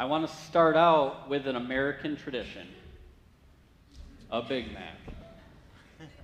[0.00, 2.66] I want to start out with an American tradition
[4.30, 4.96] a Big Mac.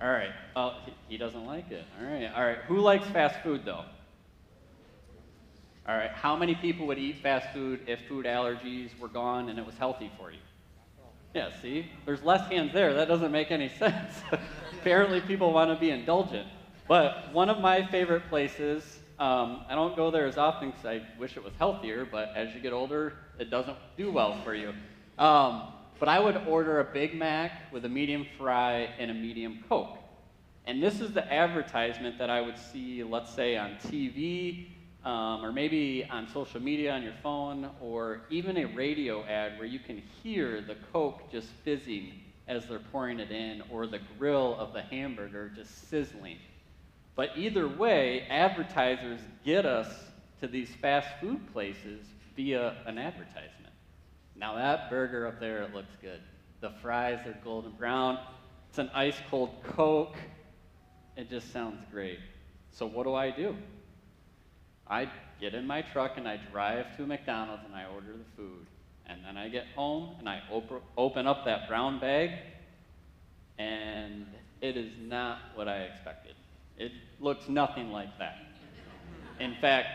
[0.01, 0.31] All right.
[0.55, 0.73] Oh,
[1.07, 1.85] he, doesn't like it.
[1.99, 2.31] All right.
[2.35, 2.57] All right.
[2.67, 3.83] Who likes fast food, though?
[5.87, 6.09] All right.
[6.09, 9.77] How many people would eat fast food if food allergies were gone and it was
[9.77, 10.39] healthy for you?
[11.35, 11.85] Yeah, see?
[12.07, 12.95] There's less hands there.
[12.95, 14.23] That doesn't make any sense.
[14.79, 16.47] Apparently, people want to be indulgent.
[16.87, 21.01] But one of my favorite places, um, I don't go there as often because I
[21.19, 24.73] wish it was healthier, but as you get older, it doesn't do well for you.
[25.17, 29.63] Um, but I would order a Big Mac with a medium fry and a medium
[29.67, 29.97] Coke.
[30.65, 34.67] And this is the advertisement that I would see, let's say, on TV
[35.07, 39.67] um, or maybe on social media on your phone, or even a radio ad where
[39.67, 42.11] you can hear the Coke just fizzing
[42.47, 46.37] as they're pouring it in, or the grill of the hamburger just sizzling.
[47.17, 49.87] But either way, advertisers get us
[50.39, 53.73] to these fast food places via an advertisement.
[54.35, 56.21] Now, that burger up there, it looks good.
[56.61, 58.19] The fries are golden brown.
[58.69, 60.15] It's an ice cold Coke.
[61.15, 62.19] It just sounds great.
[62.71, 63.55] So, what do I do?
[64.87, 65.09] I
[65.41, 68.67] get in my truck and I drive to McDonald's and I order the food.
[69.07, 72.31] And then I get home and I op- open up that brown bag,
[73.57, 74.27] and
[74.61, 76.36] it is not what I expected.
[76.77, 78.37] It looks nothing like that.
[79.39, 79.87] In fact,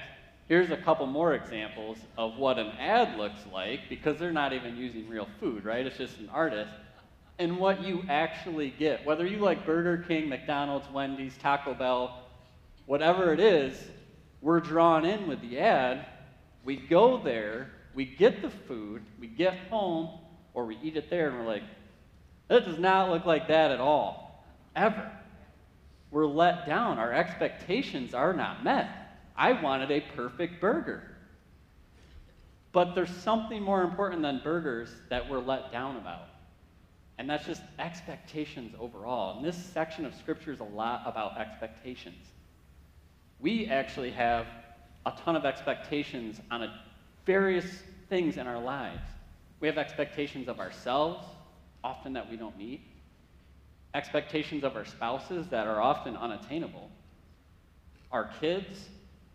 [0.49, 4.77] here's a couple more examples of what an ad looks like because they're not even
[4.77, 5.87] using real food, right?
[5.87, 6.73] It's just an artist.
[7.39, 12.23] And what you actually get, whether you like Burger King, McDonald's, Wendy's, Taco Bell,
[12.87, 13.77] whatever it is,
[14.41, 16.07] we're drawn in with the ad.
[16.65, 20.19] We go there, we get the food, we get home,
[20.55, 21.63] or we eat it there, and we're like,
[22.49, 24.45] that does not look like that at all,
[24.77, 25.11] ever.
[26.13, 27.01] We're let down.
[27.01, 28.89] Our expectations are not met.
[29.37, 31.03] I wanted a perfect burger.
[32.71, 36.29] But there's something more important than burgers that we're let down about.
[37.19, 39.37] And that's just expectations overall.
[39.37, 42.29] And this section of Scripture is a lot about expectations
[43.43, 44.47] we actually have
[45.05, 46.81] a ton of expectations on a,
[47.27, 47.67] various
[48.09, 49.03] things in our lives.
[49.61, 51.27] We have expectations of ourselves,
[51.83, 52.81] often that we don't meet,
[53.95, 56.91] expectations of our spouses that are often unattainable,
[58.11, 58.89] our kids,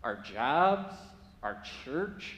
[0.03, 0.95] our jobs,
[1.43, 2.37] our church,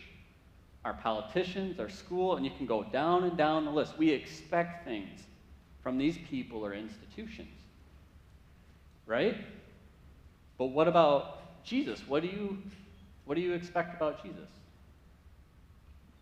[0.85, 3.97] our politicians, our school, and you can go down and down the list.
[3.97, 5.19] We expect things
[5.83, 7.49] from these people or institutions.
[9.05, 9.35] Right?
[10.57, 12.57] But what about Jesus, what do you
[13.25, 14.49] what do you expect about Jesus?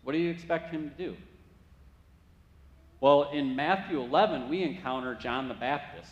[0.02, 1.16] What do you expect him to do?
[3.00, 6.10] Well, in Matthew 11, we encounter John the Baptist.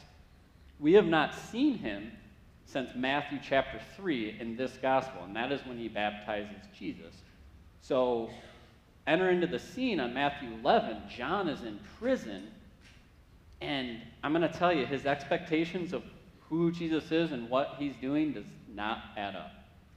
[0.79, 2.13] We have not seen him
[2.65, 7.15] since Matthew chapter 3 in this gospel, and that is when he baptizes Jesus.
[7.81, 8.31] So,
[9.07, 11.03] enter into the scene on Matthew 11.
[11.09, 12.49] John is in prison,
[13.61, 16.03] and I'm going to tell you, his expectations of
[16.49, 19.53] who Jesus is and what he's doing does not add up.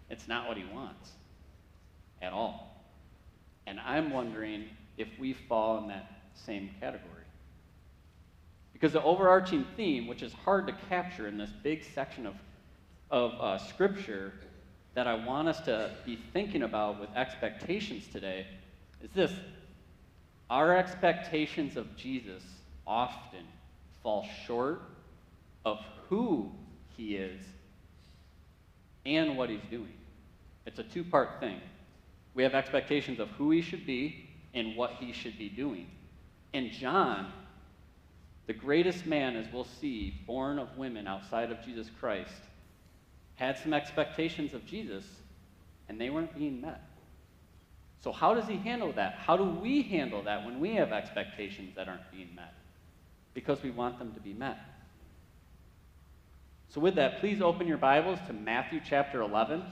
[0.09, 1.11] It's not what he wants
[2.21, 2.83] at all.
[3.67, 4.65] And I'm wondering
[4.97, 7.05] if we fall in that same category.
[8.73, 12.35] Because the overarching theme, which is hard to capture in this big section of,
[13.11, 14.33] of uh, Scripture
[14.93, 18.47] that I want us to be thinking about with expectations today,
[19.03, 19.31] is this
[20.49, 22.43] our expectations of Jesus
[22.87, 23.45] often
[24.01, 24.81] fall short
[25.65, 26.51] of who
[26.97, 27.41] he is
[29.05, 29.93] and what he's doing.
[30.65, 31.59] It's a two part thing.
[32.33, 35.87] We have expectations of who he should be and what he should be doing.
[36.53, 37.31] And John,
[38.47, 42.41] the greatest man, as we'll see, born of women outside of Jesus Christ,
[43.35, 45.05] had some expectations of Jesus,
[45.87, 46.81] and they weren't being met.
[48.01, 49.15] So, how does he handle that?
[49.15, 52.53] How do we handle that when we have expectations that aren't being met?
[53.33, 54.57] Because we want them to be met.
[56.69, 59.63] So, with that, please open your Bibles to Matthew chapter 11.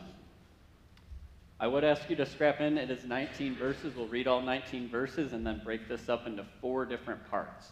[1.59, 3.95] I would ask you to scrap in, it is 19 verses.
[3.95, 7.71] We'll read all 19 verses and then break this up into four different parts.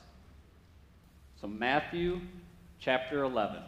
[1.39, 2.19] So, Matthew
[2.79, 3.61] chapter 11.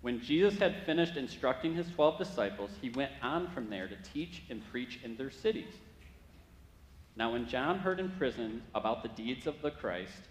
[0.00, 4.42] When Jesus had finished instructing his 12 disciples, he went on from there to teach
[4.48, 5.74] and preach in their cities.
[7.16, 10.22] Now, when John heard in prison about the deeds of the Christ,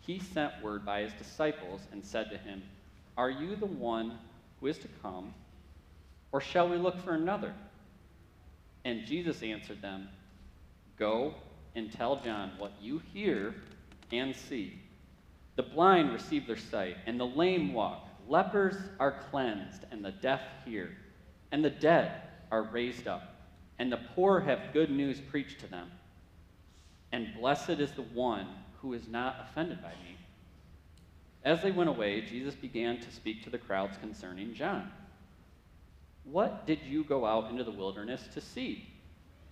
[0.00, 2.62] he sent word by his disciples and said to him,
[3.18, 4.18] Are you the one
[4.58, 5.34] who is to come,
[6.34, 7.54] or shall we look for another?
[8.84, 10.08] And Jesus answered them,
[10.98, 11.32] Go
[11.76, 13.54] and tell John what you hear
[14.10, 14.80] and see.
[15.54, 18.08] The blind receive their sight, and the lame walk.
[18.26, 20.96] Lepers are cleansed, and the deaf hear,
[21.52, 23.36] and the dead are raised up.
[23.78, 25.88] and the poor have good news preached to them.
[27.12, 28.48] And blessed is the one
[28.80, 30.16] who is not offended by me.
[31.44, 34.90] As they went away, Jesus began to speak to the crowds concerning John.
[36.24, 38.88] What did you go out into the wilderness to see?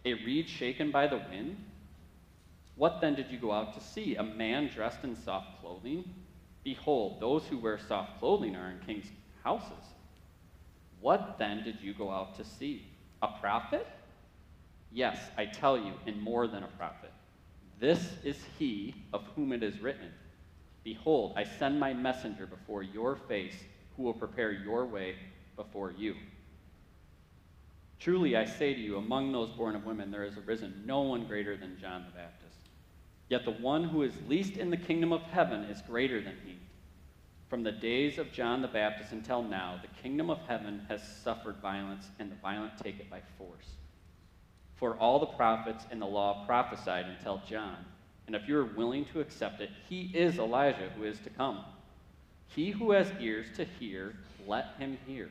[0.05, 1.57] A reed shaken by the wind?
[2.77, 4.17] What then did you go out to see?
[4.17, 6.05] A man dressed in soft clothing?
[6.65, 9.11] Behold, those who wear soft clothing are in kings'
[9.45, 9.85] houses.
[11.01, 12.87] What then did you go out to see?
[13.21, 13.87] A prophet?
[14.91, 17.13] Yes, I tell you, and more than a prophet.
[17.79, 20.11] This is he of whom it is written
[20.85, 23.55] Behold, I send my messenger before your face,
[23.97, 25.15] who will prepare your way
[25.57, 26.15] before you.
[28.03, 31.25] Truly, I say to you, among those born of women, there has arisen no one
[31.25, 32.69] greater than John the Baptist.
[33.29, 36.59] Yet the one who is least in the kingdom of heaven is greater than he.
[37.49, 41.59] From the days of John the Baptist until now, the kingdom of heaven has suffered
[41.63, 43.69] violence, and the violent take it by force.
[44.75, 47.77] For all the prophets in the law prophesied until John.
[48.27, 51.61] And if you are willing to accept it, he is Elijah who is to come.
[52.49, 55.31] He who has ears to hear, let him hear.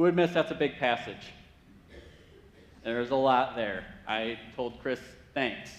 [0.00, 1.34] Who admits that's a big passage?
[2.82, 3.84] There's a lot there.
[4.08, 4.98] I told Chris,
[5.34, 5.70] thanks.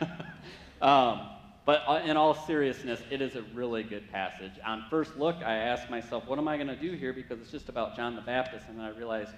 [0.80, 1.28] um,
[1.66, 4.52] but uh, in all seriousness, it is a really good passage.
[4.64, 7.12] On first look, I asked myself, what am I going to do here?
[7.12, 8.64] Because it's just about John the Baptist.
[8.70, 9.32] And then I realized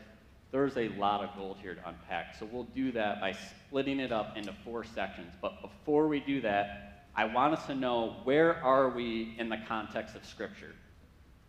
[0.52, 2.36] there's a lot of gold here to unpack.
[2.38, 5.34] So we'll do that by splitting it up into four sections.
[5.42, 9.58] But before we do that, I want us to know where are we in the
[9.66, 10.76] context of Scripture.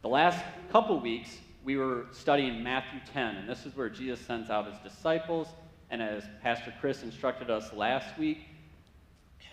[0.01, 4.49] The last couple weeks, we were studying Matthew 10, and this is where Jesus sends
[4.49, 5.47] out his disciples.
[5.89, 8.39] And as Pastor Chris instructed us last week,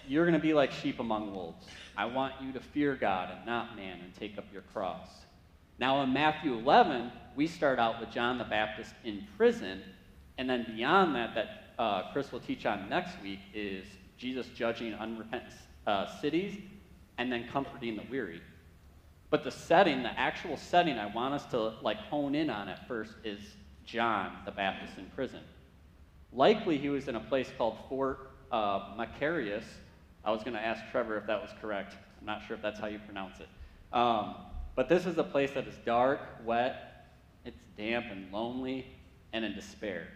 [0.06, 1.66] you're going to be like sheep among wolves.
[1.96, 5.08] I want you to fear God and not man and take up your cross.
[5.78, 9.82] Now, in Matthew 11, we start out with John the Baptist in prison,
[10.38, 14.94] and then beyond that, that uh, Chris will teach on next week, is Jesus judging
[14.94, 15.52] unrepentant
[15.86, 16.60] uh, cities
[17.18, 18.40] and then comforting the weary.
[19.30, 22.88] But the setting, the actual setting I want us to like hone in on at
[22.88, 23.40] first is
[23.84, 25.40] John the Baptist in prison.
[26.32, 29.64] Likely he was in a place called Fort uh, Machaerus.
[30.24, 31.94] I was going to ask Trevor if that was correct.
[32.20, 33.48] I'm not sure if that's how you pronounce it.
[33.92, 34.34] Um,
[34.74, 37.12] but this is a place that is dark, wet,
[37.44, 38.86] it's damp and lonely,
[39.32, 40.08] and in despair.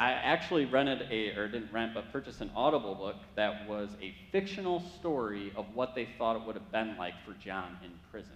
[0.00, 4.14] I actually rented a, or didn't rent, but purchased an Audible book that was a
[4.32, 8.32] fictional story of what they thought it would have been like for John in prison.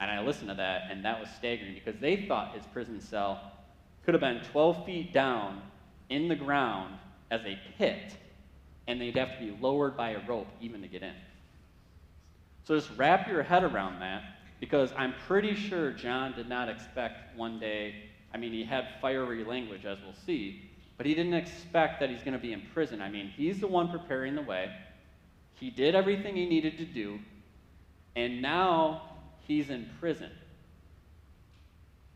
[0.00, 3.52] And I listened to that, and that was staggering because they thought his prison cell
[4.04, 5.62] could have been 12 feet down
[6.08, 6.96] in the ground
[7.30, 8.16] as a pit,
[8.88, 11.14] and they'd have to be lowered by a rope even to get in.
[12.64, 14.24] So just wrap your head around that
[14.58, 19.44] because I'm pretty sure John did not expect one day, I mean, he had fiery
[19.44, 20.70] language, as we'll see,
[21.02, 23.02] but he didn't expect that he's going to be in prison.
[23.02, 24.70] I mean, he's the one preparing the way,
[25.54, 27.18] he did everything he needed to do,
[28.14, 29.02] and now
[29.40, 30.30] he's in prison.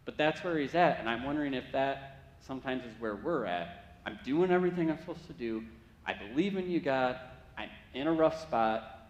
[0.04, 3.96] But that's where he's at, and I'm wondering if that sometimes is where we're at.
[4.06, 5.64] I'm doing everything I'm supposed to do.
[6.06, 7.18] I believe in you, God.
[7.58, 9.08] I'm in a rough spot.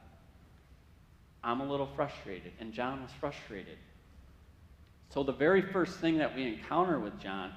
[1.45, 2.53] I'm a little frustrated.
[2.61, 3.77] And John was frustrated.
[5.11, 7.53] So, the very first thing that we encounter with John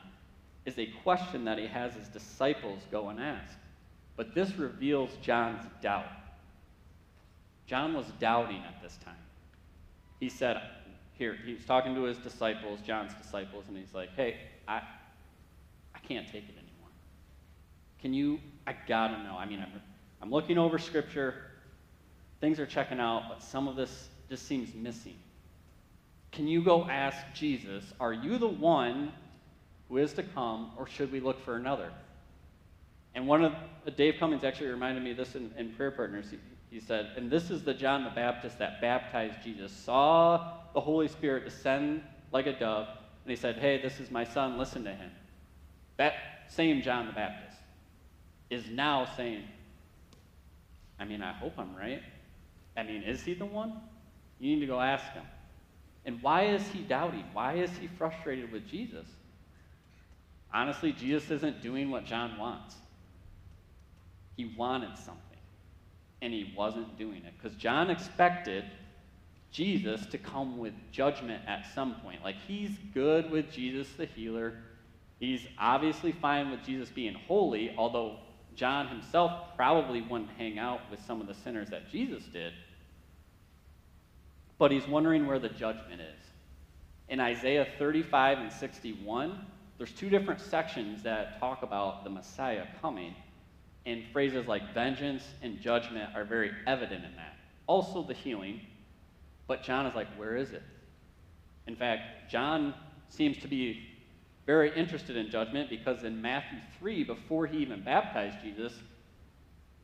[0.66, 3.56] is a question that he has his disciples go and ask.
[4.16, 6.06] But this reveals John's doubt.
[7.66, 9.14] John was doubting at this time.
[10.20, 10.62] He said,
[11.14, 14.38] here, he's talking to his disciples, John's disciples, and he's like, hey,
[14.68, 14.82] I,
[15.96, 16.90] I can't take it anymore.
[18.02, 19.38] Can you, I gotta know.
[19.38, 19.82] I mean, I'm,
[20.22, 21.36] I'm looking over scripture
[22.40, 25.16] things are checking out, but some of this just seems missing.
[26.32, 29.12] Can you go ask Jesus, are you the one
[29.90, 31.92] who is to come, or should we look for another?
[33.16, 36.28] And one of uh, Dave Cummings actually reminded me this in, in Prayer Partners.
[36.30, 36.38] He,
[36.70, 41.08] he said, and this is the John the Baptist that baptized Jesus, saw the Holy
[41.08, 42.88] Spirit descend like a dove,
[43.26, 45.10] and he said, hey, this is my son, listen to him.
[45.98, 46.14] That
[46.48, 47.58] same John the Baptist
[48.50, 49.44] is now saying,
[51.00, 52.04] I mean, I hope I'm right.
[52.78, 53.82] I mean, is he the one?
[54.40, 55.24] You need to go ask him.
[56.06, 57.26] And why is he doubting?
[57.34, 59.08] Why is he frustrated with Jesus?
[60.54, 62.76] Honestly, Jesus isn't doing what John wants.
[64.36, 65.40] He wanted something,
[66.22, 67.34] and he wasn't doing it.
[67.38, 68.64] Because John expected
[69.52, 72.24] Jesus to come with judgment at some point.
[72.24, 74.54] Like, he's good with Jesus the healer.
[75.20, 78.18] He's obviously fine with Jesus being holy, although
[78.56, 82.54] John himself probably wouldn't hang out with some of the sinners that Jesus did.
[84.58, 86.26] But he's wondering where the judgment is.
[87.08, 89.40] In Isaiah 35 and 61,
[89.80, 93.16] there's two different sections that talk about the Messiah coming,
[93.86, 97.38] and phrases like vengeance and judgment are very evident in that.
[97.66, 98.60] Also, the healing,
[99.48, 100.62] but John is like, where is it?
[101.66, 102.74] In fact, John
[103.08, 103.88] seems to be
[104.46, 108.74] very interested in judgment because in Matthew 3, before he even baptized Jesus,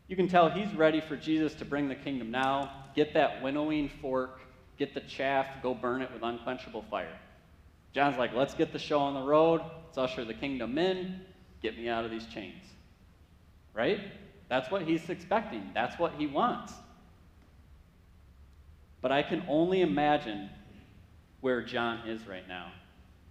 [0.10, 3.90] you can tell he's ready for Jesus to bring the kingdom now, get that winnowing
[4.02, 4.42] fork,
[4.78, 7.18] get the chaff, go burn it with unquenchable fire.
[7.96, 11.22] John's like, let's get the show on the road, let's usher the kingdom in,
[11.62, 12.62] get me out of these chains.
[13.74, 14.02] Right?
[14.50, 16.74] That's what he's expecting, that's what he wants.
[19.00, 20.50] But I can only imagine
[21.40, 22.74] where John is right now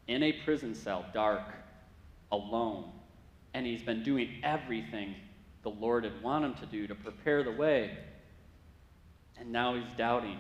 [0.07, 1.43] in a prison cell, dark,
[2.33, 2.91] alone.
[3.53, 5.15] And he's been doing everything
[5.63, 7.99] the Lord had wanted him to do to prepare the way.
[9.39, 10.39] And now he's doubting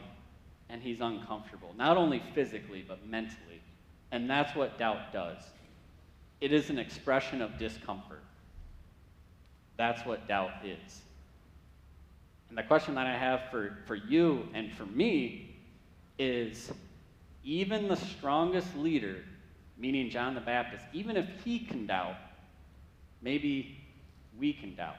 [0.71, 3.54] and he's uncomfortable, not only physically, but mentally.
[4.15, 5.43] And that's what doubt does
[6.41, 8.23] it is an expression of discomfort.
[9.77, 11.01] That's what doubt is.
[12.49, 15.57] And the question that I have for, for you and for me
[16.17, 16.71] is
[17.43, 19.17] even the strongest leader,
[19.77, 22.17] meaning John the Baptist, even if he can doubt,
[23.21, 23.81] maybe
[24.39, 24.97] we can doubt.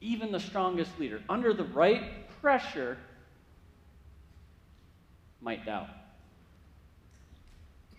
[0.00, 2.96] Even the strongest leader, under the right pressure,
[5.40, 5.88] might doubt.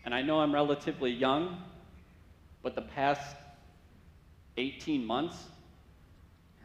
[0.06, 1.58] And I know I'm relatively young,
[2.64, 3.36] but the past
[4.58, 5.38] 18 months,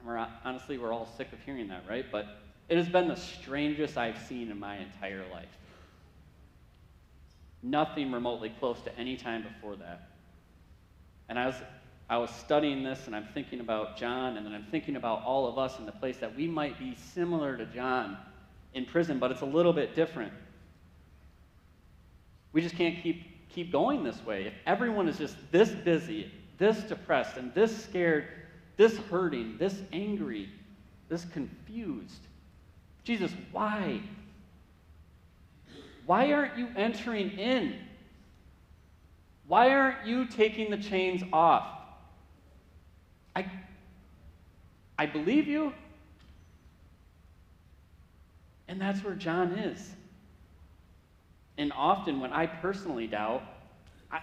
[0.05, 2.07] we're, honestly, we're all sick of hearing that, right?
[2.11, 2.27] But
[2.69, 5.49] it has been the strangest I've seen in my entire life.
[7.63, 10.09] Nothing remotely close to any time before that.
[11.29, 11.57] And I was,
[12.09, 15.49] I was studying this and I'm thinking about John, and then I'm thinking about all
[15.49, 18.17] of us in the place that we might be similar to John
[18.75, 20.33] in prison, but it's a little bit different.
[22.57, 24.47] We just can't keep, keep going this way.
[24.47, 28.29] If everyone is just this busy, this depressed, and this scared
[28.79, 30.49] this hurting, this angry,
[31.11, 32.23] this confused.
[33.05, 34.01] Jesus, why?
[36.07, 37.75] Why aren't you entering in?
[39.47, 41.67] Why aren't you taking the chains off?
[43.35, 43.45] I,
[44.99, 45.75] I believe you.
[48.67, 49.91] And that's where John is.
[51.59, 53.43] And often when I personally doubt,
[54.11, 54.21] I,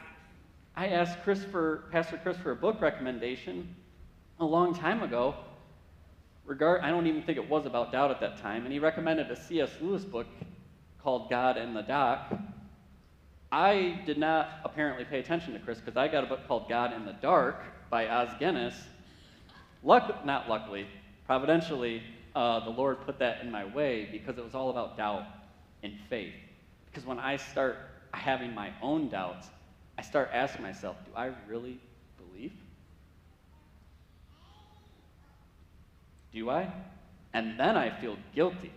[0.76, 3.76] I ask Chris for, Pastor Chris for a book recommendation,
[4.40, 5.36] a long time ago.
[6.46, 9.32] Regard, I don't even think it was about doubt at that time, and he recommended
[9.32, 9.70] a C.S.
[9.82, 10.28] Lewis book
[11.02, 12.34] called God in the Dock.
[13.52, 16.92] I did not apparently pay attention to Chris because I got a book called God
[16.94, 18.76] in the Dark by Os Guinness.
[19.84, 20.88] Luck, not luckily,
[21.28, 22.02] providentially,
[22.36, 25.26] uh, the Lord put that in my way because it was all about doubt
[25.84, 26.34] and faith.
[26.94, 27.78] Because when I start
[28.14, 29.48] having my own doubts,
[29.98, 31.80] I start asking myself, do I really
[32.18, 32.54] believe?
[36.32, 36.72] Do I?
[37.34, 38.72] And then I feel guilty.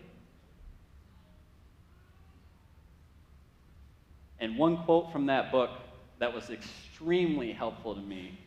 [4.41, 5.71] And one quote from that book
[6.19, 8.39] that was extremely helpful to me,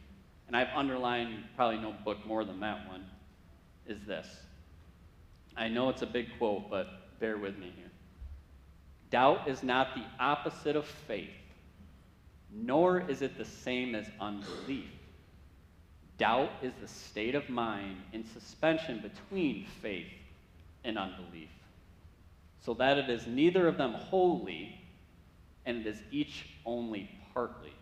[0.47, 3.05] and I've underlined probably no book more than that one,
[3.85, 4.27] is this.
[5.55, 7.88] I know it's a big quote, but bear with me here.
[9.09, 11.29] Doubt is not the opposite of faith,
[12.53, 14.89] nor is it the same as unbelief.
[16.17, 20.11] Doubt is the state of mind in suspension between faith
[20.83, 21.49] and unbelief,
[22.63, 24.79] so that it is neither of them wholly,
[25.65, 27.73] and it is each only partly.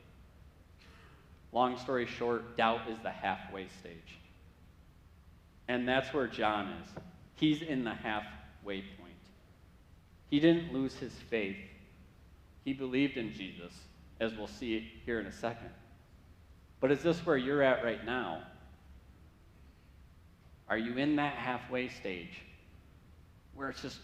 [1.52, 4.20] Long story short, doubt is the halfway stage.
[5.68, 6.90] And that's where John is.
[7.36, 9.07] He's in the halfway point.
[10.30, 11.58] He didn't lose his faith,
[12.66, 13.74] he believed in Jesus,
[14.20, 15.70] as we'll see here in a second.
[16.80, 18.44] But is this where you're at right now?
[20.70, 22.42] Are you in that halfway stage
[23.56, 24.00] where it's just,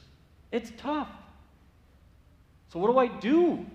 [0.51, 1.09] it's tough?
[2.71, 3.65] So, what do I do?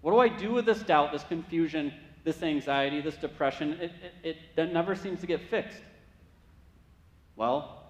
[0.00, 1.92] What do I do with this doubt, this confusion,
[2.24, 3.72] this anxiety, this depression?
[3.80, 5.80] It, it, it never seems to get fixed.
[7.36, 7.82] Well,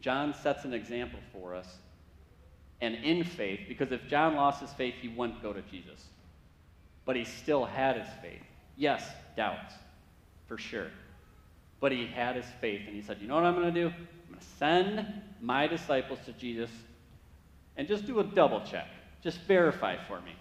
[0.00, 1.78] John sets an example for us.
[2.82, 6.04] And in faith, because if John lost his faith, he wouldn't go to Jesus.
[7.04, 8.42] But he still had his faith.
[8.76, 9.74] Yes, doubts,
[10.48, 10.88] for sure.
[11.78, 13.86] But he had his faith, and he said, You know what I'm going to do?
[13.86, 15.06] I'm going to send
[15.40, 16.70] my disciples to Jesus
[17.76, 18.88] and just do a double check.
[19.22, 20.34] Just verify for me.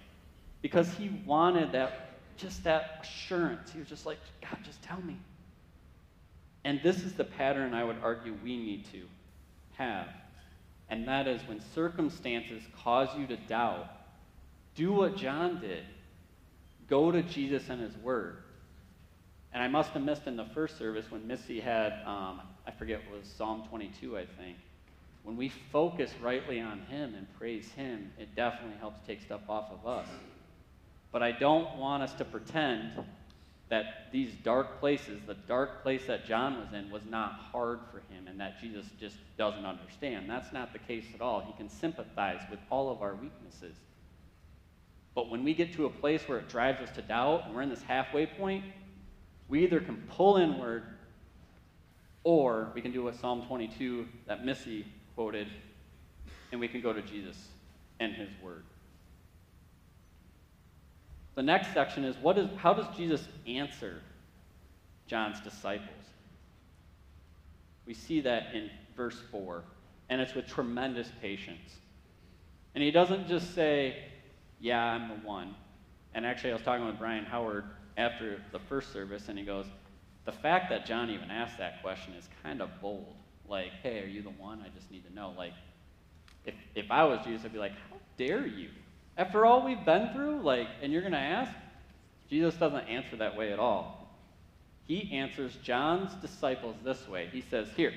[0.64, 3.72] Because he wanted that, just that assurance.
[3.72, 5.18] He was just like, God, just tell me.
[6.64, 9.04] And this is the pattern I would argue we need to
[9.74, 10.08] have.
[10.92, 13.88] And that is when circumstances cause you to doubt,
[14.76, 15.86] do what John did.
[16.90, 18.44] Go to Jesus and his word.
[19.54, 23.00] And I must have missed in the first service when Missy had, um, I forget,
[23.00, 24.58] it was Psalm 22, I think.
[25.24, 29.72] When we focus rightly on him and praise him, it definitely helps take stuff off
[29.72, 30.08] of us.
[31.14, 32.92] But I don't want us to pretend
[33.72, 38.00] that these dark places, the dark place that John was in, was not hard for
[38.14, 40.30] him and that Jesus just doesn't understand.
[40.30, 41.40] That's not the case at all.
[41.40, 43.78] He can sympathize with all of our weaknesses.
[45.16, 47.62] But when we get to a place where it drives us to doubt and we're
[47.62, 48.66] in this halfway point,
[49.48, 50.84] we either can pull inward
[52.26, 54.86] or we can do what Psalm 22 that Missy
[55.16, 55.48] quoted,
[56.52, 57.38] and we can go to Jesus
[58.02, 58.64] and his word.
[61.36, 64.02] The next section is what is, how does Jesus answer
[65.08, 65.90] John's disciples?
[67.86, 69.64] We see that in verse 4,
[70.10, 71.78] and it's with tremendous patience.
[72.76, 74.04] And he doesn't just say,
[74.60, 75.56] Yeah, I'm the one.
[76.14, 77.66] And actually, I was talking with Brian Howard
[77.98, 79.66] after the first service, and he goes,
[80.26, 83.16] The fact that John even asked that question is kind of bold.
[83.48, 84.62] Like, hey, are you the one?
[84.62, 85.34] I just need to know.
[85.38, 85.54] Like,
[86.46, 88.70] if, if I was Jesus, I'd be like, How dare you?
[89.18, 91.52] After all we've been through, like, and you're going to ask?
[92.30, 94.10] Jesus doesn't answer that way at all.
[94.88, 97.30] He answers John's disciples this way.
[97.32, 97.94] He says, Here,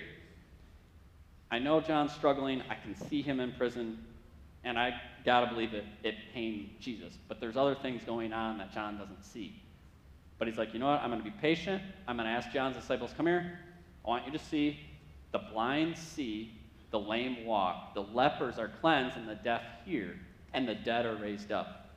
[1.50, 2.62] I know John's struggling.
[2.68, 3.98] I can see him in prison,
[4.64, 7.14] and I gotta believe it, it pained Jesus.
[7.28, 9.62] But there's other things going on that John doesn't see.
[10.38, 11.00] But he's like, you know what?
[11.00, 11.80] I'm gonna be patient.
[12.08, 13.58] I'm gonna ask John's disciples, come here.
[14.04, 14.78] I want you to see
[15.32, 16.52] the blind see,
[16.90, 20.16] the lame walk, the lepers are cleansed, and the deaf hear
[20.54, 21.90] and the dead are raised up.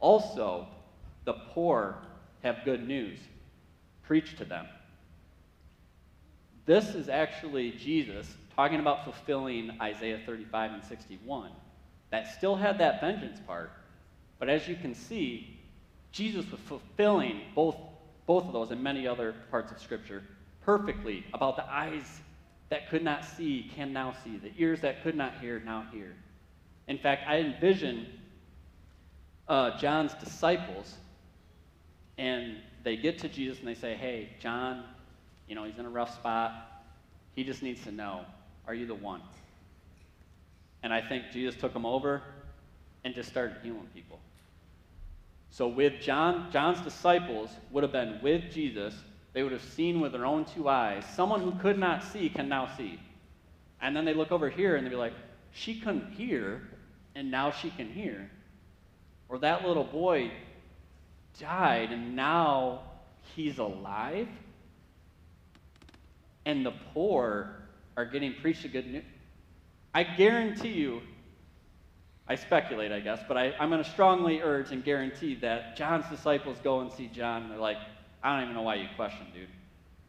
[0.00, 0.66] Also,
[1.24, 1.96] the poor
[2.42, 3.18] have good news.
[4.04, 4.66] Preach to them.
[6.64, 11.50] This is actually Jesus talking about fulfilling Isaiah 35 and 61.
[12.10, 13.70] That still had that vengeance part,
[14.38, 15.58] but as you can see,
[16.12, 17.76] Jesus was fulfilling both,
[18.26, 20.22] both of those and many other parts of Scripture
[20.62, 22.20] perfectly about the eyes
[22.70, 26.14] that could not see can now see, the ears that could not hear now hear.
[26.88, 28.06] In fact, I envision
[29.46, 30.96] uh, John's disciples,
[32.16, 34.84] and they get to Jesus and they say, Hey, John,
[35.46, 36.84] you know, he's in a rough spot.
[37.34, 38.24] He just needs to know,
[38.66, 39.22] are you the one?
[40.82, 42.22] And I think Jesus took them over
[43.04, 44.18] and just started healing people.
[45.50, 48.94] So with John, John's disciples would have been with Jesus.
[49.32, 51.04] They would have seen with their own two eyes.
[51.14, 52.98] Someone who could not see can now see.
[53.80, 55.14] And then they look over here and they'd be like,
[55.52, 56.62] she couldn't hear,
[57.18, 58.30] and now she can hear.
[59.28, 60.30] Or that little boy
[61.40, 62.82] died and now
[63.34, 64.28] he's alive.
[66.46, 67.56] And the poor
[67.96, 69.02] are getting preached the good news.
[69.92, 71.02] I guarantee you,
[72.28, 76.08] I speculate, I guess, but I, am going to strongly urge and guarantee that John's
[76.08, 77.78] disciples go and see John and they're like,
[78.22, 79.48] I don't even know why you question, dude.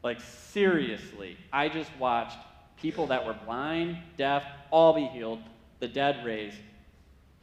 [0.03, 2.37] Like, seriously, I just watched
[2.79, 5.39] people that were blind, deaf, all be healed,
[5.79, 6.57] the dead raised,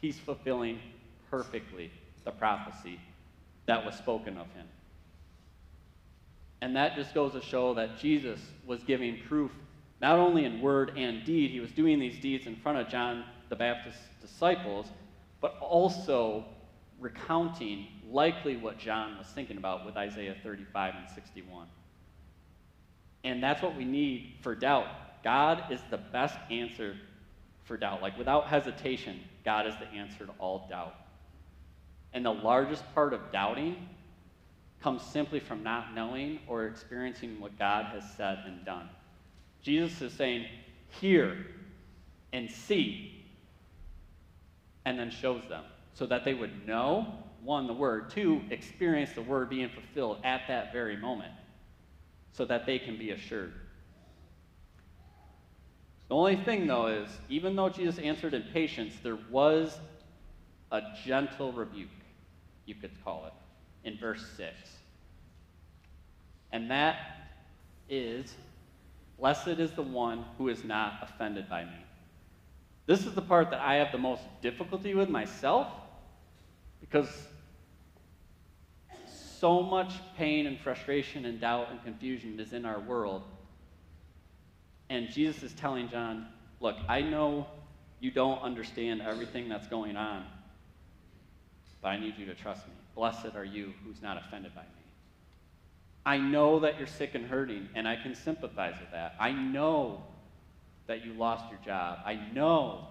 [0.01, 0.81] he's fulfilling
[1.31, 1.91] perfectly
[2.25, 3.01] the prophecy
[3.67, 4.67] that was spoken of him.
[6.61, 9.51] And that just goes to show that Jesus was giving proof,
[10.01, 13.25] not only in word and deed, he was doing these deeds in front of John
[13.49, 14.87] the Baptist's disciples,
[15.41, 16.45] but also
[16.99, 21.67] recounting likely what John was thinking about with Isaiah 35 and 61.
[23.25, 24.87] And that's what we need for doubt.
[25.23, 26.97] God is the best answer
[27.65, 28.01] for doubt.
[28.01, 30.97] Like without hesitation, God is the answer to all doubt.
[32.13, 33.77] And the largest part of doubting
[34.83, 38.89] comes simply from not knowing or experiencing what God has said and done.
[39.63, 40.47] Jesus is saying,
[41.01, 41.47] Hear
[42.33, 43.25] and see,
[44.85, 47.07] and then shows them so that they would know,
[47.43, 51.33] one, the word, two, experience the word being fulfilled at that very moment
[52.33, 53.53] so that they can be assured.
[56.09, 59.79] The only thing, though, is even though Jesus answered in patience, there was
[60.71, 61.89] a gentle rebuke,
[62.65, 64.55] you could call it, in verse 6.
[66.53, 66.97] And that
[67.89, 68.35] is,
[69.19, 71.85] Blessed is the one who is not offended by me.
[72.87, 75.69] This is the part that I have the most difficulty with myself
[76.81, 77.09] because
[79.39, 83.23] so much pain and frustration and doubt and confusion is in our world.
[84.89, 86.27] And Jesus is telling John,
[86.61, 87.47] Look, I know
[88.01, 90.25] you don't understand everything that's going on,
[91.83, 92.73] but I need you to trust me.
[92.95, 94.69] Blessed are you who's not offended by me.
[96.07, 99.17] I know that you're sick and hurting, and I can sympathize with that.
[99.19, 100.03] I know
[100.87, 101.99] that you lost your job.
[102.07, 102.87] I know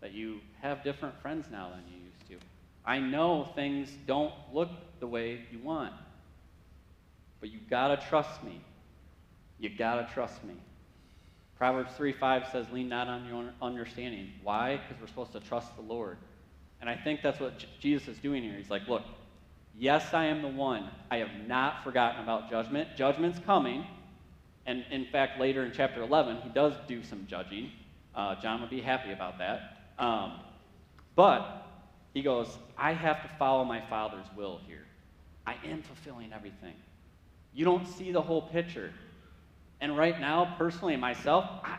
[0.00, 2.46] that you have different friends now than you used to.
[2.84, 5.92] I know things don't look the way you want.
[7.40, 8.60] But you gotta trust me.
[9.58, 10.54] You gotta trust me.
[11.64, 14.30] Proverbs 3 5 says, Lean not on your understanding.
[14.42, 14.76] Why?
[14.76, 16.18] Because we're supposed to trust the Lord.
[16.82, 18.52] And I think that's what J- Jesus is doing here.
[18.52, 19.02] He's like, Look,
[19.74, 20.90] yes, I am the one.
[21.10, 22.90] I have not forgotten about judgment.
[22.98, 23.86] Judgment's coming.
[24.66, 27.70] And in fact, later in chapter 11, he does do some judging.
[28.14, 29.86] Uh, John would be happy about that.
[29.98, 30.40] Um,
[31.16, 31.66] but
[32.12, 34.84] he goes, I have to follow my Father's will here.
[35.46, 36.74] I am fulfilling everything.
[37.54, 38.92] You don't see the whole picture.
[39.80, 41.78] And right now, personally, myself, I,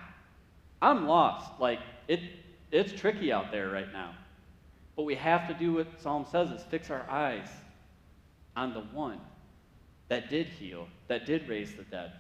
[0.82, 1.60] I'm lost.
[1.60, 2.20] Like, it,
[2.72, 4.14] it's tricky out there right now.
[4.96, 7.50] But we have to do what Psalm says is fix our eyes
[8.56, 9.20] on the one
[10.08, 12.14] that did heal, that did raise the dead.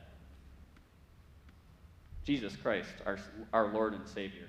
[2.23, 3.19] Jesus Christ, our,
[3.53, 4.47] our Lord and Savior,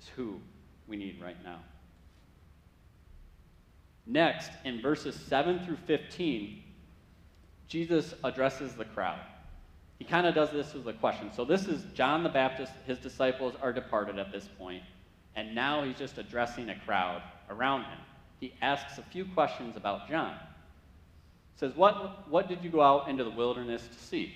[0.00, 0.38] is who
[0.86, 1.58] we need right now.
[4.06, 6.62] Next, in verses 7 through 15,
[7.68, 9.20] Jesus addresses the crowd.
[9.98, 11.30] He kind of does this with a question.
[11.32, 14.82] So, this is John the Baptist, his disciples are departed at this point,
[15.36, 17.98] and now he's just addressing a crowd around him.
[18.40, 20.34] He asks a few questions about John.
[21.54, 24.34] He says, what, what did you go out into the wilderness to see?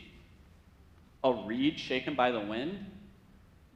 [1.25, 2.87] A reed shaken by the wind?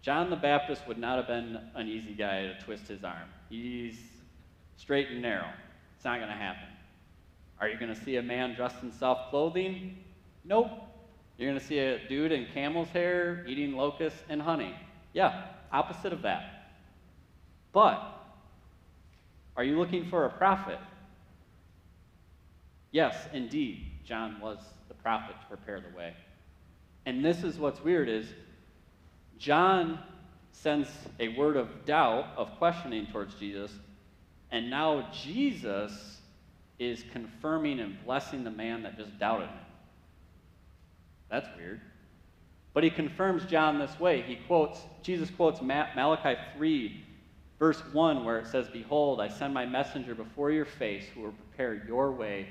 [0.02, 3.28] John the Baptist would not have been an easy guy to twist his arm.
[3.48, 3.98] He's
[4.76, 5.50] straight and narrow.
[5.96, 6.68] It's not going to happen.
[7.60, 9.98] Are you going to see a man dressed in soft clothing?
[10.44, 10.70] Nope.
[11.40, 14.74] You're going to see a dude in camel's hair eating locusts and honey.
[15.14, 16.74] Yeah, opposite of that.
[17.72, 17.98] But
[19.56, 20.78] are you looking for a prophet?
[22.92, 26.12] Yes, indeed, John was the prophet to prepare the way.
[27.06, 28.26] And this is what's weird is
[29.38, 29.98] John
[30.52, 30.88] sends
[31.20, 33.72] a word of doubt, of questioning towards Jesus,
[34.50, 36.20] and now Jesus
[36.78, 39.69] is confirming and blessing the man that just doubted him.
[41.30, 41.80] That's weird.
[42.72, 44.22] But he confirms John this way.
[44.22, 47.04] He quotes, Jesus quotes Malachi 3,
[47.58, 51.32] verse 1, where it says, Behold, I send my messenger before your face who will
[51.32, 52.48] prepare your way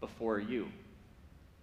[0.00, 0.68] before you.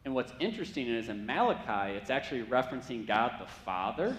[0.03, 4.15] And what's interesting is in Malachi, it's actually referencing God the Father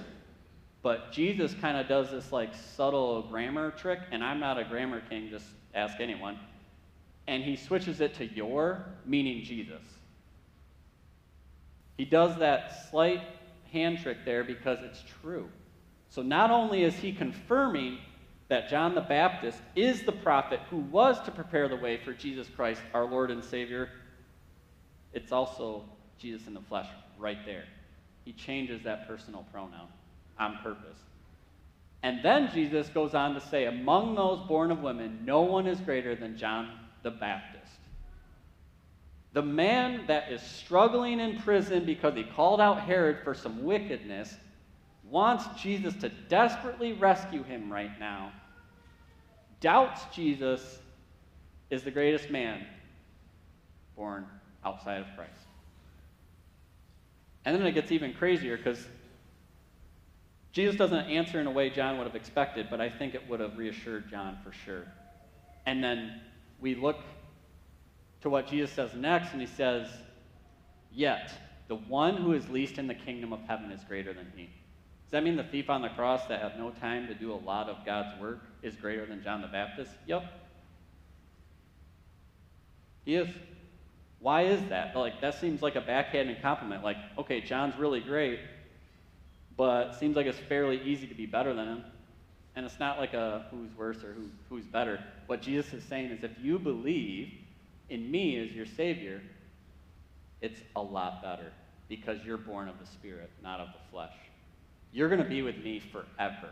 [0.86, 5.02] but Jesus kind of does this like subtle grammar trick, and I'm not a grammar
[5.10, 6.38] king, just ask anyone.
[7.26, 9.82] And he switches it to your, meaning Jesus.
[11.96, 13.20] He does that sleight
[13.72, 15.48] hand trick there because it's true.
[16.10, 17.98] So not only is he confirming
[18.48, 22.48] that John the Baptist is the prophet who was to prepare the way for Jesus
[22.54, 23.90] Christ, our Lord and Savior,
[25.12, 25.84] it's also
[26.18, 27.64] Jesus in the flesh right there.
[28.24, 29.88] He changes that personal pronoun
[30.38, 30.98] on purpose.
[32.02, 35.80] And then Jesus goes on to say, Among those born of women, no one is
[35.80, 36.70] greater than John
[37.02, 37.72] the Baptist.
[39.36, 44.34] The man that is struggling in prison because he called out Herod for some wickedness
[45.04, 48.32] wants Jesus to desperately rescue him right now,
[49.60, 50.78] doubts Jesus
[51.68, 52.64] is the greatest man
[53.94, 54.24] born
[54.64, 55.32] outside of Christ.
[57.44, 58.88] And then it gets even crazier because
[60.52, 63.40] Jesus doesn't answer in a way John would have expected, but I think it would
[63.40, 64.86] have reassured John for sure.
[65.66, 66.22] And then
[66.58, 67.00] we look
[68.26, 69.86] to what Jesus says next, and he says,
[70.92, 71.30] Yet,
[71.68, 74.46] the one who is least in the kingdom of heaven is greater than he.
[75.04, 77.36] Does that mean the thief on the cross that had no time to do a
[77.36, 79.92] lot of God's work is greater than John the Baptist?
[80.08, 80.24] Yep.
[83.04, 83.28] He is.
[84.18, 84.96] Why is that?
[84.96, 86.82] Like, that seems like a backhanded compliment.
[86.82, 88.40] Like, okay, John's really great,
[89.56, 91.84] but seems like it's fairly easy to be better than him.
[92.56, 94.98] And it's not like a who's worse or who, who's better.
[95.28, 97.32] What Jesus is saying is if you believe
[97.88, 99.22] in me as your Savior,
[100.40, 101.52] it's a lot better
[101.88, 104.14] because you're born of the Spirit, not of the flesh.
[104.92, 106.50] You're going to be with me forever,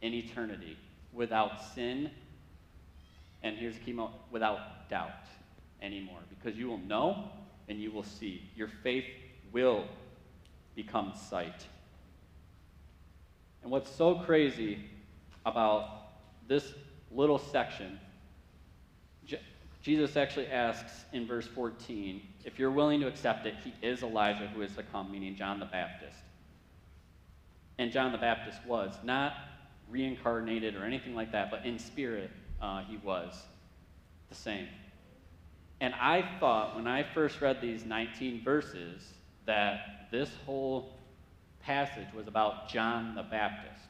[0.00, 0.76] in eternity,
[1.12, 2.10] without sin,
[3.42, 3.98] and here's the key
[4.30, 5.26] without doubt
[5.80, 7.30] anymore, because you will know
[7.68, 8.48] and you will see.
[8.56, 9.04] Your faith
[9.52, 9.84] will
[10.74, 11.66] become sight.
[13.62, 14.78] And what's so crazy
[15.46, 16.08] about
[16.48, 16.72] this
[17.10, 17.98] little section,
[19.82, 24.46] Jesus actually asks in verse 14 if you're willing to accept it, he is Elijah
[24.48, 26.18] who is to come, meaning John the Baptist.
[27.78, 29.34] And John the Baptist was not
[29.88, 33.40] reincarnated or anything like that, but in spirit, uh, he was
[34.28, 34.68] the same.
[35.80, 39.14] And I thought when I first read these 19 verses
[39.46, 40.96] that this whole
[41.60, 43.80] passage was about John the Baptist.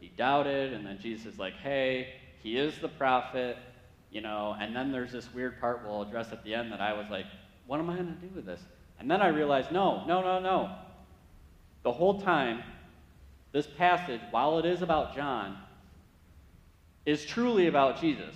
[0.00, 3.56] He doubted, and then Jesus is like, hey, he is the prophet,
[4.12, 6.92] you know, and then there's this weird part we'll address at the end that I
[6.92, 7.24] was like,
[7.66, 8.60] what am I going to do with this?
[9.00, 10.74] And then I realized, no, no, no, no.
[11.82, 12.62] The whole time,
[13.52, 15.56] this passage, while it is about John,
[17.06, 18.34] is truly about Jesus.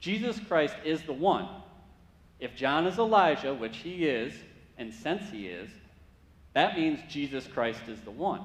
[0.00, 1.48] Jesus Christ is the one.
[2.38, 4.32] If John is Elijah, which he is,
[4.78, 5.68] and since he is,
[6.54, 8.42] that means Jesus Christ is the one.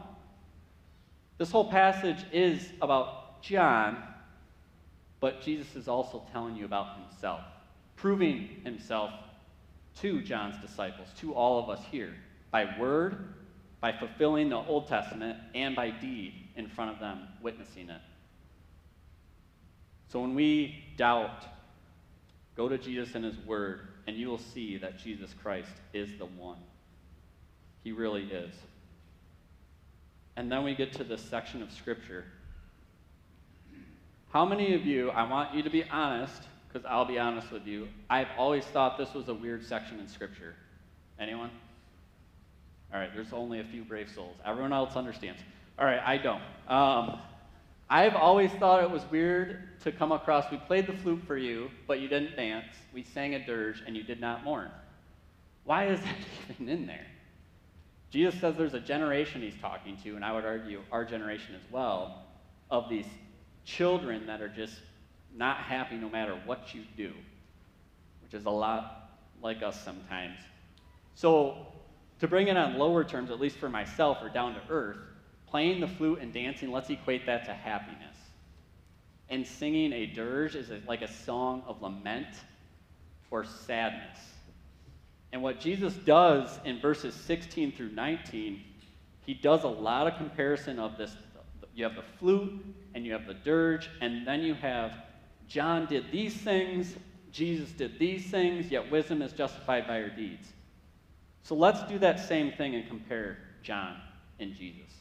[1.37, 4.03] This whole passage is about John,
[5.21, 7.41] but Jesus is also telling you about himself,
[7.95, 9.11] proving himself
[10.01, 12.13] to John's disciples, to all of us here,
[12.51, 13.35] by word,
[13.79, 18.01] by fulfilling the Old Testament, and by deed in front of them, witnessing it.
[20.09, 21.45] So when we doubt,
[22.57, 26.25] go to Jesus and his word, and you will see that Jesus Christ is the
[26.25, 26.57] one.
[27.83, 28.53] He really is.
[30.35, 32.25] And then we get to this section of Scripture.
[34.31, 37.67] How many of you, I want you to be honest, because I'll be honest with
[37.67, 40.55] you, I've always thought this was a weird section in Scripture.
[41.19, 41.49] Anyone?
[42.93, 44.37] All right, there's only a few brave souls.
[44.45, 45.41] Everyone else understands.
[45.77, 46.41] All right, I don't.
[46.69, 47.19] Um,
[47.89, 50.49] I've always thought it was weird to come across.
[50.49, 52.67] We played the flute for you, but you didn't dance.
[52.93, 54.71] We sang a dirge, and you did not mourn.
[55.65, 56.15] Why is that
[56.49, 57.05] even in there?
[58.11, 61.69] Jesus says there's a generation he's talking to, and I would argue our generation as
[61.69, 62.23] well,
[62.69, 63.05] of these
[63.65, 64.75] children that are just
[65.35, 67.11] not happy no matter what you do,
[68.23, 70.37] which is a lot like us sometimes.
[71.15, 71.67] So,
[72.19, 74.97] to bring it on lower terms, at least for myself or down to earth,
[75.51, 78.15] Playing the flute and dancing, let's equate that to happiness.
[79.27, 82.27] And singing a dirge is like a song of lament
[83.29, 84.17] or sadness.
[85.33, 88.63] And what Jesus does in verses 16 through 19,
[89.25, 91.13] he does a lot of comparison of this.
[91.81, 92.63] You have the flute
[92.93, 94.93] and you have the dirge, and then you have
[95.47, 96.95] John did these things,
[97.31, 100.47] Jesus did these things, yet wisdom is justified by her deeds.
[101.41, 103.95] So let's do that same thing and compare John
[104.39, 104.91] and Jesus.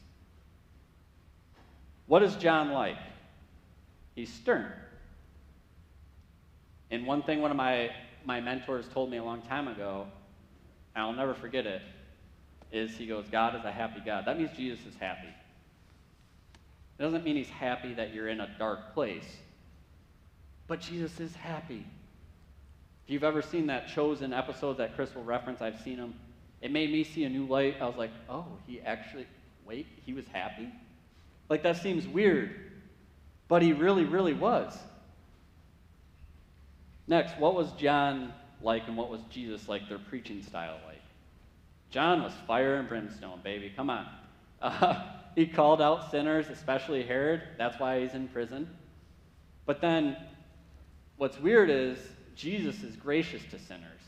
[2.06, 2.96] What is John like?
[4.14, 4.72] He's stern.
[6.90, 7.90] And one thing one of my,
[8.24, 10.06] my mentors told me a long time ago,
[10.94, 11.82] and I'll never forget it,
[12.72, 14.24] is he goes, God is a happy God.
[14.24, 15.28] That means Jesus is happy.
[17.00, 19.38] It doesn't mean he's happy that you're in a dark place,
[20.66, 21.86] but Jesus is happy.
[23.06, 26.12] If you've ever seen that chosen episode that Chris will reference, I've seen him.
[26.60, 27.76] It made me see a new light.
[27.80, 29.26] I was like, oh, he actually,
[29.64, 30.68] wait, he was happy?
[31.48, 32.54] Like, that seems weird,
[33.48, 34.76] but he really, really was.
[37.06, 41.00] Next, what was John like and what was Jesus like, their preaching style like?
[41.90, 43.72] John was fire and brimstone, baby.
[43.74, 44.06] Come on.
[44.60, 45.02] Uh,
[45.34, 47.42] he called out sinners, especially Herod.
[47.58, 48.68] That's why he's in prison.
[49.66, 50.16] But then,
[51.16, 51.98] what's weird is
[52.34, 54.00] Jesus is gracious to sinners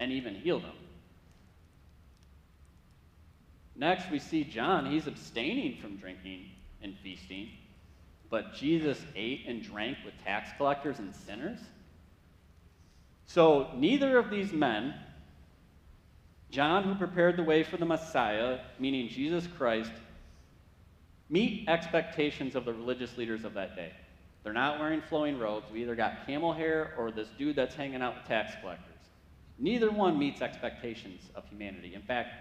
[0.00, 0.74] and even healed them.
[3.76, 4.90] Next, we see John.
[4.90, 6.50] He's abstaining from drinking
[6.82, 7.48] and feasting,
[8.28, 11.58] but Jesus ate and drank with tax collectors and sinners.
[13.26, 14.94] So, neither of these men,
[16.50, 19.92] John, who prepared the way for the Messiah, meaning Jesus Christ,
[21.32, 23.90] meet expectations of the religious leaders of that day.
[24.44, 25.64] They're not wearing flowing robes.
[25.72, 28.88] We either got camel hair or this dude that's hanging out with tax collectors.
[29.58, 31.94] Neither one meets expectations of humanity.
[31.94, 32.34] In fact,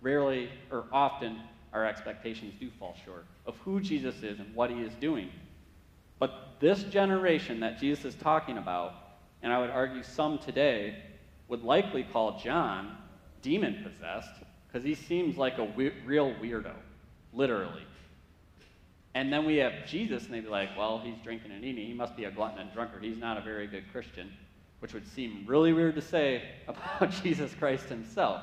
[0.00, 1.40] rarely or often
[1.72, 5.30] our expectations do fall short of who Jesus is and what he is doing.
[6.20, 8.94] But this generation that Jesus is talking about,
[9.42, 11.02] and I would argue some today,
[11.48, 12.96] would likely call John
[13.42, 14.30] demon possessed
[14.66, 16.74] because he seems like a we- real weirdo,
[17.32, 17.82] literally.
[19.14, 21.86] And then we have Jesus, and they'd be like, well, he's drinking and eating.
[21.86, 23.02] He must be a glutton and drunkard.
[23.02, 24.32] He's not a very good Christian,
[24.80, 28.42] which would seem really weird to say about Jesus Christ himself.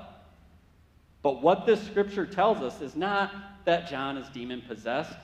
[1.22, 3.32] But what this scripture tells us is not
[3.66, 5.18] that John is demon possessed.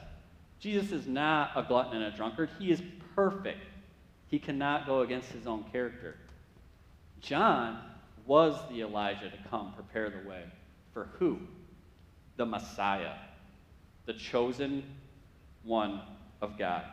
[0.60, 2.50] Jesus is not a glutton and a drunkard.
[2.58, 2.82] He is
[3.16, 3.60] perfect.
[4.28, 6.16] He cannot go against his own character.
[7.20, 7.80] John
[8.26, 10.44] was the Elijah to come prepare the way.
[10.94, 11.40] For who?
[12.38, 13.14] The Messiah,
[14.06, 14.84] the chosen
[15.64, 16.02] one
[16.42, 16.84] of God.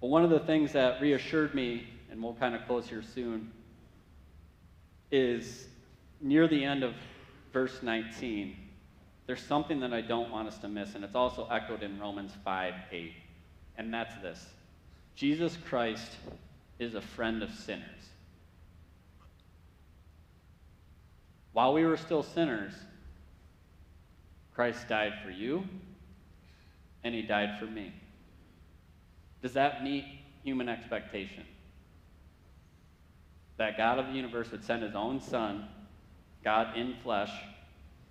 [0.00, 3.52] But one of the things that reassured me, and we'll kind of close here soon,
[5.10, 5.66] is
[6.20, 6.94] near the end of
[7.52, 8.56] verse 19,
[9.26, 12.32] there's something that I don't want us to miss, and it's also echoed in Romans
[12.44, 13.12] 5 8.
[13.76, 14.46] And that's this
[15.14, 16.12] Jesus Christ
[16.78, 17.84] is a friend of sinners.
[21.52, 22.72] While we were still sinners,
[24.54, 25.64] Christ died for you,
[27.04, 27.92] and he died for me.
[29.42, 30.04] Does that meet
[30.42, 31.44] human expectation?
[33.56, 35.66] That God of the universe would send his own Son,
[36.44, 37.30] God in flesh,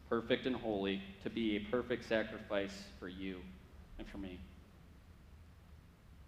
[0.09, 3.37] perfect and holy, to be a perfect sacrifice for you
[3.97, 4.39] and for me.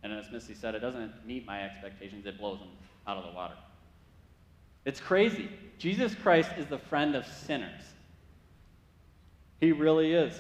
[0.03, 2.69] And as Missy said, it doesn't meet my expectations, it blows them
[3.07, 3.55] out of the water.
[4.85, 5.49] It's crazy.
[5.77, 7.81] Jesus Christ is the friend of sinners.
[9.59, 10.39] He really is.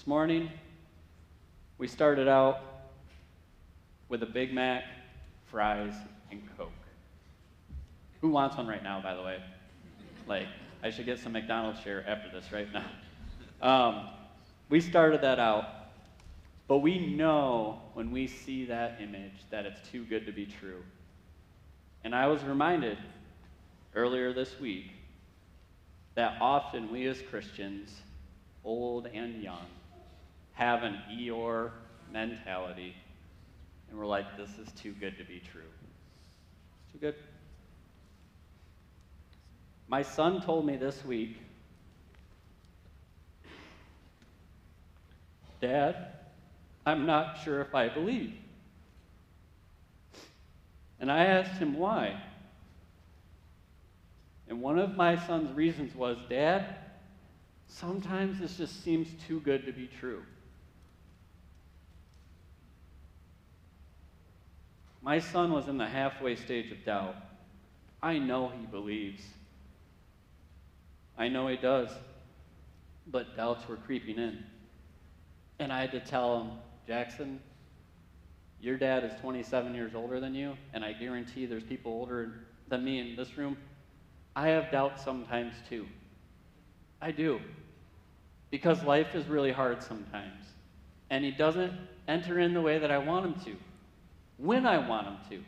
[0.00, 0.48] This morning,
[1.76, 2.62] we started out
[4.08, 4.84] with a Big Mac,
[5.44, 5.92] fries,
[6.30, 6.72] and Coke.
[8.22, 9.42] Who wants one right now, by the way?
[10.26, 10.46] Like,
[10.82, 12.86] I should get some McDonald's share after this right now.
[13.60, 14.08] Um,
[14.70, 15.66] we started that out,
[16.66, 20.82] but we know when we see that image that it's too good to be true.
[22.04, 22.96] And I was reminded
[23.94, 24.92] earlier this week
[26.14, 28.00] that often we as Christians,
[28.64, 29.66] old and young,
[30.60, 31.70] have an Eeyore
[32.12, 32.94] mentality,
[33.88, 35.62] and we're like, this is too good to be true.
[36.92, 37.14] Too good.
[39.88, 41.38] My son told me this week,
[45.62, 46.08] Dad,
[46.84, 48.34] I'm not sure if I believe.
[51.00, 52.20] And I asked him why.
[54.46, 56.76] And one of my son's reasons was, Dad,
[57.66, 60.22] sometimes this just seems too good to be true.
[65.02, 67.16] My son was in the halfway stage of doubt.
[68.02, 69.22] I know he believes.
[71.16, 71.90] I know he does.
[73.06, 74.44] But doubts were creeping in.
[75.58, 76.50] And I had to tell him,
[76.86, 77.40] Jackson,
[78.60, 82.32] your dad is 27 years older than you, and I guarantee there's people older
[82.68, 83.56] than me in this room.
[84.36, 85.86] I have doubts sometimes too.
[87.00, 87.40] I do.
[88.50, 90.44] Because life is really hard sometimes.
[91.08, 91.72] And he doesn't
[92.06, 93.56] enter in the way that I want him to
[94.40, 95.44] when I want him to.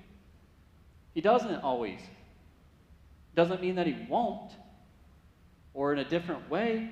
[1.15, 2.01] He doesn't always.
[3.35, 4.53] Doesn't mean that he won't,
[5.75, 6.91] or in a different way.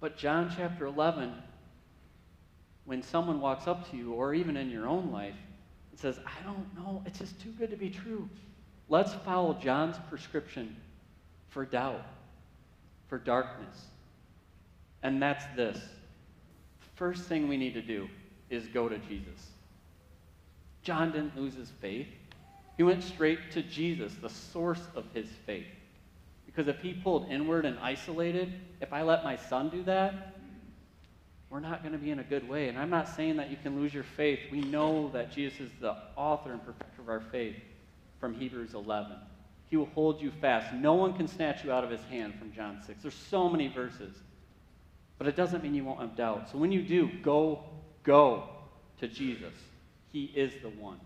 [0.00, 1.32] But John chapter 11,
[2.84, 5.34] when someone walks up to you, or even in your own life,
[5.90, 8.28] and says, I don't know, it's just too good to be true.
[8.88, 10.76] Let's follow John's prescription
[11.48, 12.04] for doubt,
[13.08, 13.86] for darkness.
[15.02, 15.78] And that's this
[16.94, 18.08] first thing we need to do
[18.50, 19.50] is go to Jesus.
[20.82, 22.08] John didn't lose his faith.
[22.76, 25.66] He went straight to Jesus, the source of his faith.
[26.46, 30.34] Because if he pulled inward and isolated, if I let my son do that,
[31.50, 32.68] we're not going to be in a good way.
[32.68, 34.40] And I'm not saying that you can lose your faith.
[34.50, 37.56] We know that Jesus is the author and perfecter of our faith
[38.20, 39.16] from Hebrews 11.
[39.68, 40.74] He will hold you fast.
[40.74, 43.02] No one can snatch you out of his hand from John 6.
[43.02, 44.16] There's so many verses.
[45.18, 46.50] But it doesn't mean you won't have doubt.
[46.50, 47.64] So when you do, go,
[48.02, 48.48] go
[49.00, 49.54] to Jesus.
[50.12, 51.00] He is the one.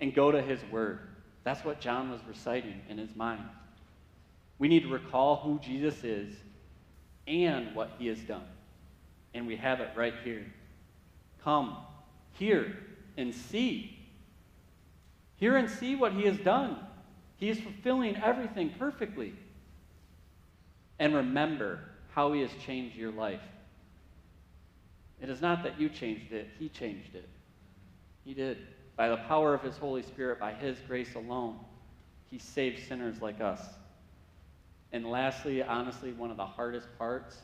[0.00, 1.00] And go to his word.
[1.44, 3.44] That's what John was reciting in his mind.
[4.58, 6.34] We need to recall who Jesus is
[7.26, 8.46] and what he has done.
[9.34, 10.46] And we have it right here.
[11.42, 11.76] Come,
[12.32, 12.76] hear,
[13.16, 13.98] and see.
[15.36, 16.78] Hear and see what he has done.
[17.36, 19.34] He is fulfilling everything perfectly.
[20.98, 21.80] And remember
[22.16, 23.42] how He has changed your life.
[25.20, 27.28] It is not that you changed it, He changed it.
[28.24, 28.56] He did.
[28.96, 31.58] By the power of His Holy Spirit, by His grace alone,
[32.30, 33.60] He saved sinners like us.
[34.92, 37.36] And lastly, honestly, one of the hardest parts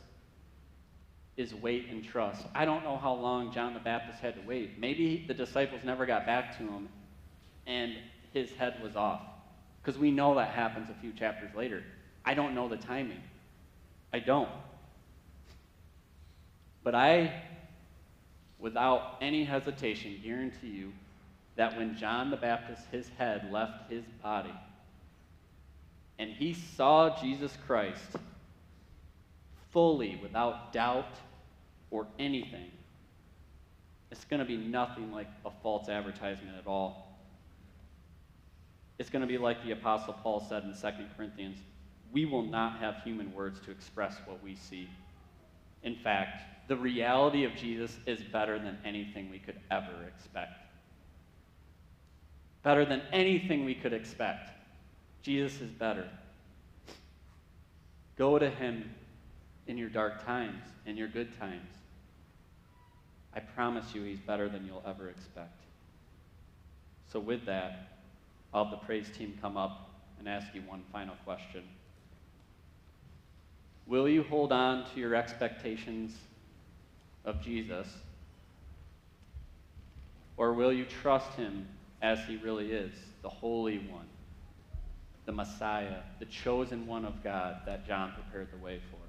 [1.36, 2.46] is wait and trust.
[2.54, 4.78] I don't know how long John the Baptist had to wait.
[4.78, 6.88] Maybe the disciples never got back to him
[7.66, 7.94] and
[8.32, 9.22] his head was off.
[9.82, 11.82] Because we know that happens a few chapters later.
[12.24, 13.20] I don't know the timing.
[14.12, 14.48] I don't.
[16.84, 17.42] But I,
[18.58, 20.92] without any hesitation, guarantee you
[21.56, 24.54] that when John the Baptist, his head left his body,
[26.18, 28.16] and he saw Jesus Christ
[29.70, 31.14] fully, without doubt
[31.90, 32.70] or anything,
[34.10, 37.18] it's going to be nothing like a false advertisement at all.
[38.98, 41.58] It's going to be like the Apostle Paul said in 2 Corinthians
[42.12, 44.88] we will not have human words to express what we see.
[45.82, 50.52] In fact, the reality of Jesus is better than anything we could ever expect.
[52.62, 54.50] Better than anything we could expect.
[55.22, 56.08] Jesus is better.
[58.16, 58.94] Go to him
[59.66, 61.68] in your dark times, in your good times.
[63.34, 65.60] I promise you, he's better than you'll ever expect.
[67.10, 67.98] So, with that,
[68.52, 71.62] I'll have the praise team come up and ask you one final question.
[73.92, 76.16] Will you hold on to your expectations
[77.26, 77.86] of Jesus?
[80.38, 81.68] Or will you trust him
[82.00, 84.06] as he really is, the Holy One,
[85.26, 89.01] the Messiah, the chosen one of God that John prepared the way for?